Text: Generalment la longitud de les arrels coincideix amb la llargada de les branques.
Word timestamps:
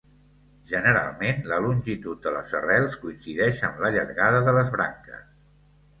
Generalment 0.71 1.43
la 1.51 1.59
longitud 1.65 2.23
de 2.25 2.33
les 2.37 2.57
arrels 2.61 2.97
coincideix 3.05 3.63
amb 3.69 3.85
la 3.85 3.95
llargada 3.97 4.41
de 4.49 4.57
les 4.61 4.77
branques. 4.79 5.25